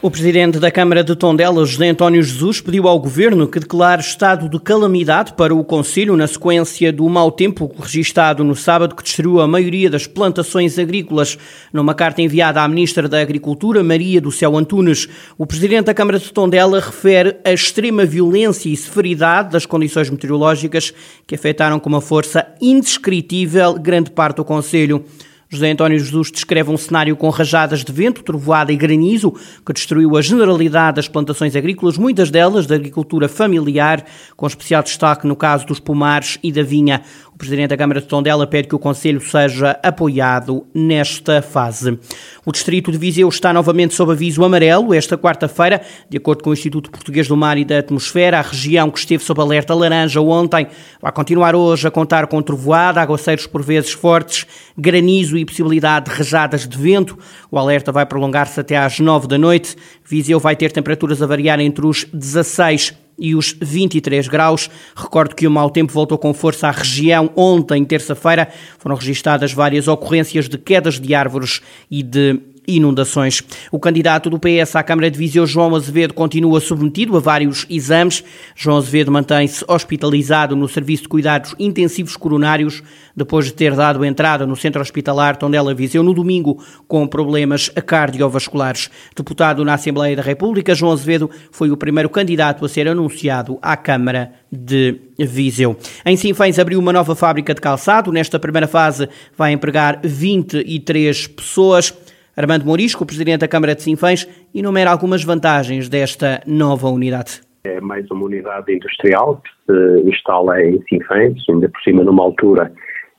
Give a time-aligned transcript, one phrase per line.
[0.00, 4.48] O presidente da Câmara de Tondela, José António Jesus, pediu ao governo que declare estado
[4.48, 9.40] de calamidade para o Conselho na sequência do mau tempo registado no sábado que destruiu
[9.40, 11.36] a maioria das plantações agrícolas.
[11.72, 16.20] Numa carta enviada à Ministra da Agricultura, Maria do Céu Antunes, o presidente da Câmara
[16.20, 20.94] de Tondela refere a extrema violência e severidade das condições meteorológicas
[21.26, 25.04] que afetaram com uma força indescritível grande parte do Conselho.
[25.50, 29.32] José António Jesus descreve um cenário com rajadas de vento, trovoada e granizo
[29.64, 34.04] que destruiu a generalidade das plantações agrícolas, muitas delas da agricultura familiar,
[34.36, 37.00] com especial destaque no caso dos pomares e da vinha.
[37.38, 41.96] O Presidente da Câmara de Tondela pede que o Conselho seja apoiado nesta fase.
[42.44, 45.80] O Distrito de Viseu está novamente sob aviso amarelo esta quarta-feira,
[46.10, 48.40] de acordo com o Instituto Português do Mar e da Atmosfera.
[48.40, 50.66] A região que esteve sob alerta laranja ontem
[51.00, 54.44] vai continuar hoje a contar com trovoada, aguaceiros por vezes fortes,
[54.76, 57.16] granizo e possibilidade de rajadas de vento.
[57.52, 59.76] O alerta vai prolongar-se até às nove da noite.
[60.04, 64.70] Viseu vai ter temperaturas a variar entre os 16 e os 23 graus.
[64.94, 67.30] Recordo que o mau tempo voltou com força à região.
[67.34, 73.42] Ontem, terça-feira, foram registadas várias ocorrências de quedas de árvores e de inundações.
[73.72, 78.22] O candidato do PS à Câmara de Viseu, João Azevedo, continua submetido a vários exames.
[78.54, 82.82] João Azevedo mantém-se hospitalizado no Serviço de Cuidados Intensivos Coronários,
[83.16, 88.90] depois de ter dado entrada no Centro Hospitalar Tondela Viseu no domingo com problemas cardiovasculares.
[89.16, 93.76] Deputado na Assembleia da República, João Azevedo foi o primeiro candidato a ser anunciado à
[93.76, 95.76] Câmara de Viseu.
[96.04, 98.12] Em Sinfãs abriu uma nova fábrica de calçado.
[98.12, 101.92] Nesta primeira fase vai empregar 23 pessoas.
[102.38, 107.40] Armando Morisco, presidente da Câmara de Sinfãs, enumera algumas vantagens desta nova unidade.
[107.64, 112.70] É mais uma unidade industrial que se instala em Sinfãs, ainda por cima numa altura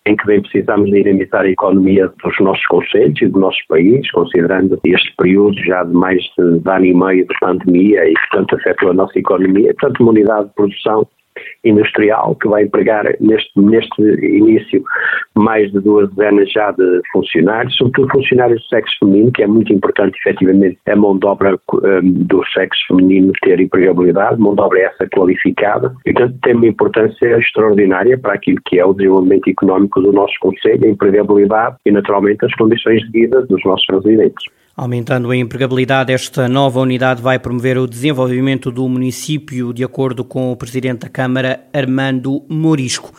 [0.05, 4.79] em que bem precisamos dinamizar a economia dos nossos conselhos e do nosso país, considerando
[4.85, 8.91] este período já de mais de ano e meio de pandemia e que tanto afetou
[8.91, 9.75] a nossa economia.
[9.77, 11.05] Portanto, uma unidade de produção
[11.65, 14.81] industrial que vai empregar neste, neste início
[15.39, 19.73] mais de duas dezenas já de funcionários, sobretudo funcionários do sexo feminino, que é muito
[19.73, 24.79] importante efetivamente a mão de obra um, do sexo feminino ter empregabilidade, mão de obra
[24.79, 30.01] essa qualificada, e portanto tem uma importância extraordinária para aquilo que é o desenvolvimento económico
[30.01, 34.45] do nosso Conselho, a empregabilidade e naturalmente as condições de vida dos nossos residentes.
[34.75, 40.53] Aumentando a empregabilidade, esta nova unidade vai promover o desenvolvimento do município, de acordo com
[40.53, 43.11] o Presidente da Câmara, Armando Morisco.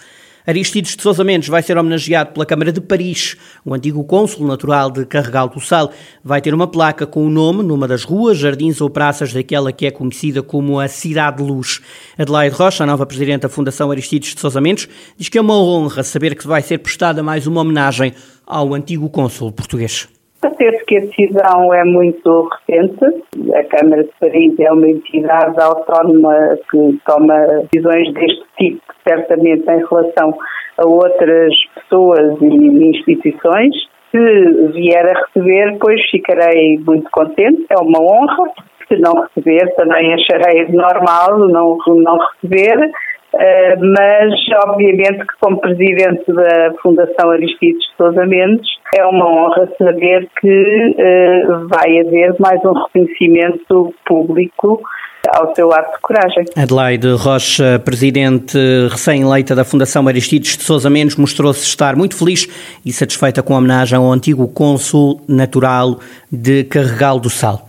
[0.51, 3.37] Aristides de Sousa Mendes vai ser homenageado pela Câmara de Paris.
[3.65, 5.93] O antigo cônsul natural de Carregal do Sal
[6.25, 9.87] vai ter uma placa com o nome numa das ruas, jardins ou praças daquela que
[9.87, 11.81] é conhecida como a Cidade de Luz.
[12.19, 15.57] Adelaide Rocha, a nova Presidente da Fundação Aristides de Sousa Mendes, diz que é uma
[15.57, 18.13] honra saber que vai ser prestada mais uma homenagem
[18.45, 20.09] ao antigo cônsul português.
[20.41, 23.25] Parece que a decisão é muito recente.
[23.55, 27.37] A Câmara de Paris é uma entidade autónoma que toma
[27.71, 30.35] decisões deste tipo, certamente em relação
[30.79, 33.75] a outras pessoas e instituições.
[34.11, 38.51] Se vier a receber, pois ficarei muito contente, é uma honra.
[38.89, 42.91] Se não receber, também acharei normal não, não receber
[43.33, 44.35] mas
[44.67, 51.69] obviamente que como presidente da Fundação Aristides Sousa Mendes é uma honra saber que uh,
[51.69, 54.83] vai haver mais um reconhecimento público
[55.29, 56.45] ao seu ato de coragem.
[56.57, 58.59] Adelaide Rocha, presidente
[58.91, 62.49] recém-eleita da Fundação Aristides de Sousa Mendes, mostrou-se estar muito feliz
[62.85, 65.99] e satisfeita com a homenagem ao antigo cônsul natural
[66.33, 67.69] de Carregal do Sal.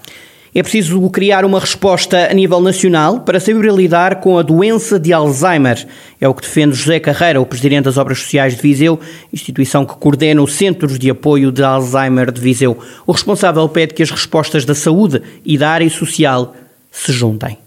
[0.53, 5.13] É preciso criar uma resposta a nível nacional para saber lidar com a doença de
[5.13, 5.87] Alzheimer.
[6.19, 8.99] É o que defende José Carreira, o presidente das Obras Sociais de Viseu,
[9.31, 12.77] instituição que coordena os Centros de Apoio de Alzheimer de Viseu.
[13.07, 16.53] O responsável pede que as respostas da saúde e da área social
[16.91, 17.57] se juntem.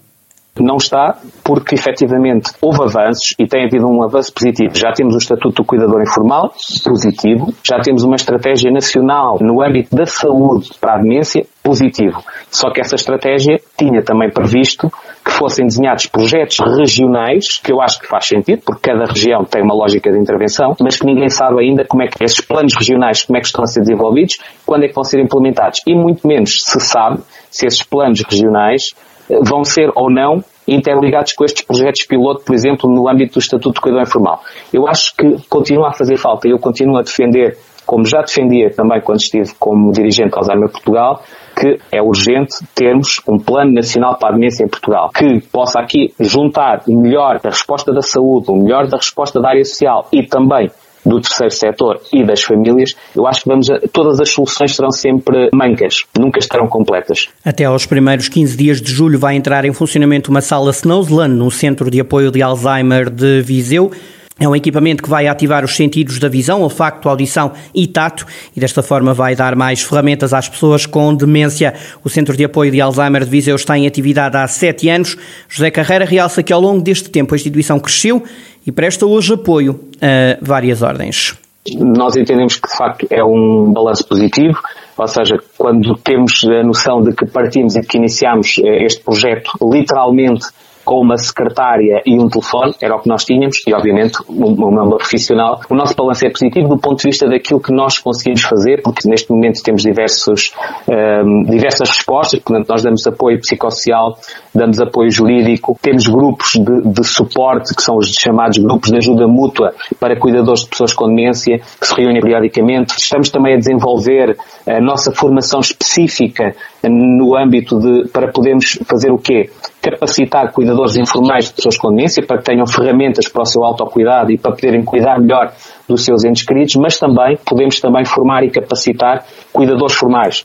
[0.61, 4.73] Não está, porque efetivamente houve avanços e tem havido um avanço positivo.
[4.75, 6.53] Já temos o Estatuto do Cuidador Informal,
[6.85, 7.53] positivo.
[7.65, 12.23] Já temos uma estratégia nacional no âmbito da saúde para a demência, positivo.
[12.51, 14.89] Só que essa estratégia tinha também previsto
[15.25, 19.63] que fossem desenhados projetos regionais, que eu acho que faz sentido, porque cada região tem
[19.63, 23.25] uma lógica de intervenção, mas que ninguém sabe ainda como é que esses planos regionais,
[23.25, 25.81] como é que estão a ser desenvolvidos, quando é que vão ser implementados.
[25.87, 28.95] E muito menos se sabe se esses planos regionais
[29.29, 33.75] vão ser ou não interligados com estes projetos piloto, por exemplo, no âmbito do Estatuto
[33.75, 34.41] de Cuidador Informal.
[34.73, 38.71] Eu acho que continua a fazer falta e eu continuo a defender, como já defendia
[38.71, 41.23] também quando estive como dirigente Alzheimer Portugal,
[41.55, 46.13] que é urgente termos um plano nacional para a demência em Portugal, que possa aqui
[46.19, 50.27] juntar o melhor da resposta da saúde, o melhor da resposta da área social e
[50.27, 50.71] também
[51.05, 54.91] do terceiro setor e das famílias, eu acho que vamos a, todas as soluções serão
[54.91, 57.29] sempre mancas, nunca estarão completas.
[57.45, 61.51] Até aos primeiros 15 dias de julho vai entrar em funcionamento uma sala Snowsland no
[61.51, 63.91] Centro de Apoio de Alzheimer de Viseu.
[64.39, 68.59] É um equipamento que vai ativar os sentidos da visão, olfacto, audição e tato e
[68.59, 71.73] desta forma vai dar mais ferramentas às pessoas com demência.
[72.03, 75.17] O Centro de Apoio de Alzheimer de Viseu está em atividade há sete anos.
[75.49, 78.25] José Carreira realça que ao longo deste tempo a instituição cresceu
[78.67, 81.39] e presta hoje apoio a várias ordens.
[81.79, 84.59] Nós entendemos que de facto é um balanço positivo,
[84.99, 89.51] ou seja, quando temos a noção de que partimos e que iniciamos eh, este projeto
[89.63, 90.47] literalmente
[90.85, 94.99] com uma secretária e um telefone, era o que nós tínhamos, e obviamente uma memória
[94.99, 95.61] profissional.
[95.69, 99.09] O nosso balanço é positivo do ponto de vista daquilo que nós conseguimos fazer, porque
[99.09, 100.53] neste momento temos diversos,
[100.89, 104.19] um, ehm, diversas respostas, portanto nós damos apoio psicossocial,
[104.55, 109.27] damos apoio jurídico, temos grupos de, de suporte, que são os chamados grupos de ajuda
[109.27, 112.95] mútua para cuidadores de pessoas com demência, que se reúnem periodicamente.
[112.99, 114.37] Estamos também a desenvolver
[114.67, 116.55] a nossa formação específica
[116.89, 119.51] no âmbito de, para podermos fazer o quê?
[119.91, 124.33] capacitar cuidadores informais de pessoas com demência para que tenham ferramentas para o seu autocuidado
[124.33, 125.53] e para poderem cuidar melhor
[125.87, 130.45] dos seus entes queridos, mas também podemos também formar e capacitar cuidadores formais.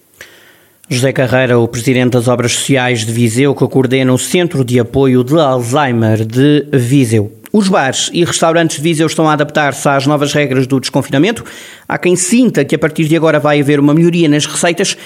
[0.90, 5.24] José Carreira, o Presidente das Obras Sociais de Viseu, que coordena o Centro de Apoio
[5.24, 7.32] de Alzheimer de Viseu.
[7.54, 11.44] Os bares e restaurantes de Viseu estão a adaptar-se às novas regras do desconfinamento.
[11.88, 14.98] Há quem sinta que a partir de agora vai haver uma melhoria nas receitas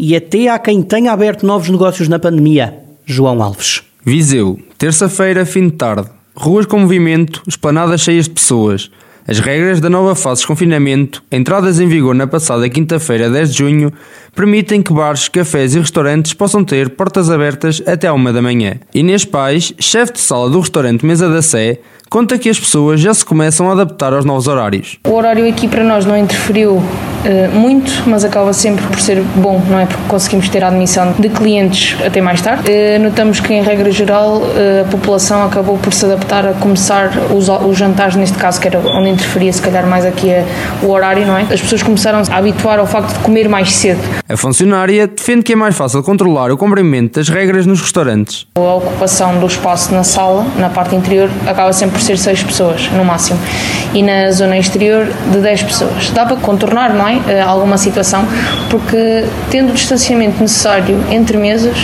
[0.00, 2.74] e até há quem tenha aberto novos negócios na pandemia.
[3.04, 3.82] João Alves.
[4.02, 6.08] Viseu, terça-feira, fim de tarde.
[6.34, 8.90] Ruas com movimento, esplanadas cheias de pessoas.
[9.28, 13.58] As regras da nova fase de confinamento, entradas em vigor na passada quinta-feira, 10 de
[13.58, 13.92] junho,
[14.34, 18.76] permitem que bares, cafés e restaurantes possam ter portas abertas até à uma da manhã.
[18.94, 21.78] Inês Pais, chefe de sala do restaurante Mesa da Sé,
[22.10, 24.98] conta que as pessoas já se começam a adaptar aos novos horários.
[25.06, 26.82] O horário aqui para nós não interferiu uh,
[27.54, 29.86] muito, mas acaba sempre por ser bom, não é?
[29.86, 32.64] Porque conseguimos ter a admissão de clientes até mais tarde.
[32.68, 37.12] Uh, notamos que, em regra geral, uh, a população acabou por se adaptar a começar
[37.32, 40.30] os, os, jantares, neste caso, que era onde interferia se calhar mais aqui
[40.82, 41.42] o horário, não é?
[41.42, 44.00] As pessoas começaram a habituar ao facto de comer mais cedo.
[44.28, 48.48] A funcionária defende que é mais fácil controlar o cumprimento das regras nos restaurantes.
[48.56, 52.90] A ocupação do espaço na sala, na parte interior, acaba sempre por ser 6 pessoas,
[52.96, 53.38] no máximo.
[53.92, 56.10] E na zona exterior, de 10 pessoas.
[56.10, 57.20] Dá para contornar, não é?
[57.28, 58.26] Eh, alguma situação,
[58.70, 61.76] porque tendo o distanciamento necessário entre mesas,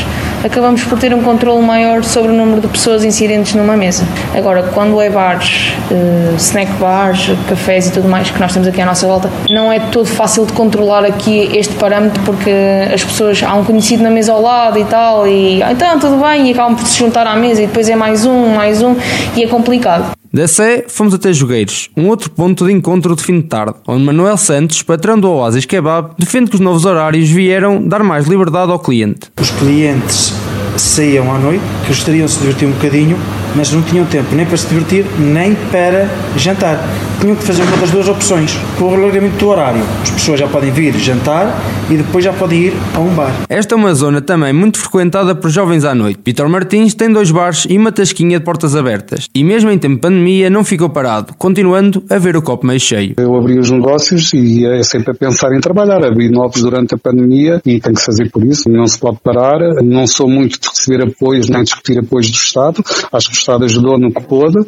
[0.45, 4.05] acabamos por ter um controle maior sobre o número de pessoas incidentes numa mesa.
[4.35, 8.81] Agora, quando é bares, uh, snack bars, cafés e tudo mais que nós temos aqui
[8.81, 12.51] à nossa volta, não é todo fácil de controlar aqui este parâmetro porque
[12.93, 16.17] as pessoas há um conhecido na mesa ao lado e tal, e ah, então tudo
[16.23, 18.97] bem, e acabam por se juntar à mesa e depois é mais um, mais um,
[19.37, 20.17] e é complicado.
[20.37, 24.05] Da Sé, fomos até Jogueiros, um outro ponto de encontro de fim de tarde, onde
[24.05, 28.71] Manuel Santos, patrão do Oasis Kebab, defende que os novos horários vieram dar mais liberdade
[28.71, 29.31] ao cliente.
[29.41, 30.35] Os clientes
[30.77, 33.17] saíam à noite, gostariam de se divertir um bocadinho,
[33.57, 36.79] mas não tinham tempo nem para se divertir, nem para jantar.
[37.21, 38.57] Tinham que fazer uma das duas opções.
[38.79, 41.59] Com o alargamento do horário, as pessoas já podem vir jantar
[41.91, 43.33] e depois já podem ir a um bar.
[43.49, 46.21] Esta é uma zona também muito frequentada por jovens à noite.
[46.25, 49.29] Vitor Martins tem dois bares e uma tasquinha de portas abertas.
[49.35, 52.81] E mesmo em tempo de pandemia não ficou parado, continuando a ver o copo meio
[52.81, 53.15] cheio.
[53.17, 56.05] Eu abri os negócios e é sempre a pensar em trabalhar.
[56.05, 58.69] Abri novos durante a pandemia e tem que fazer por isso.
[58.69, 59.59] Não se pode parar.
[59.83, 62.83] Não sou muito de receber apoios nem discutir apoios do Estado.
[63.13, 64.59] Acho que Estado ajudou no que pôde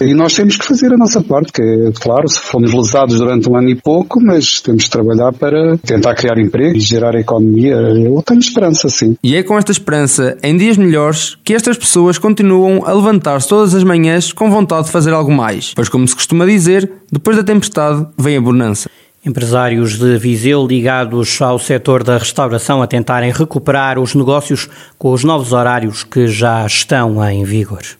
[0.00, 3.50] e nós temos que fazer a nossa parte, que é, claro, se fomos lesados durante
[3.50, 7.20] um ano e pouco, mas temos de trabalhar para tentar criar emprego e gerar a
[7.20, 7.74] economia.
[7.74, 9.16] Eu tenho esperança, sim.
[9.24, 13.74] E é com esta esperança, em dias melhores, que estas pessoas continuam a levantar-se todas
[13.74, 15.72] as manhãs com vontade de fazer algo mais.
[15.74, 18.88] Pois, como se costuma dizer, depois da tempestade vem a bonança.
[19.26, 25.24] Empresários de Viseu ligados ao setor da restauração a tentarem recuperar os negócios com os
[25.24, 27.98] novos horários que já estão em vigor.